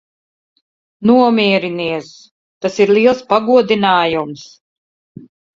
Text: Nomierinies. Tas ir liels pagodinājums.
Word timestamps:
Nomierinies. 1.09 2.09
Tas 2.67 2.79
ir 2.87 2.95
liels 2.99 3.23
pagodinājums. 3.35 4.49